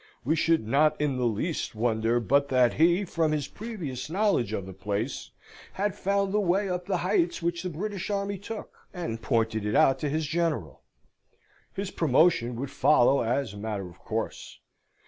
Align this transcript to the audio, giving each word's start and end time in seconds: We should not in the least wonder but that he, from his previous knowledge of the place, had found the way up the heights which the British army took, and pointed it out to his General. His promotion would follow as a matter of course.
We 0.23 0.35
should 0.35 0.65
not 0.67 0.99
in 0.99 1.17
the 1.17 1.27
least 1.27 1.75
wonder 1.75 2.19
but 2.19 2.49
that 2.49 2.73
he, 2.73 3.05
from 3.05 3.31
his 3.31 3.47
previous 3.47 4.09
knowledge 4.09 4.51
of 4.51 4.65
the 4.65 4.73
place, 4.73 5.29
had 5.73 5.93
found 5.93 6.31
the 6.33 6.39
way 6.39 6.67
up 6.67 6.87
the 6.87 6.97
heights 7.05 7.43
which 7.43 7.61
the 7.61 7.69
British 7.69 8.09
army 8.09 8.39
took, 8.39 8.87
and 8.95 9.21
pointed 9.21 9.63
it 9.63 9.75
out 9.75 9.99
to 9.99 10.09
his 10.09 10.25
General. 10.25 10.81
His 11.75 11.91
promotion 11.91 12.55
would 12.55 12.71
follow 12.71 13.21
as 13.21 13.53
a 13.53 13.57
matter 13.57 13.87
of 13.87 13.99
course. 13.99 14.59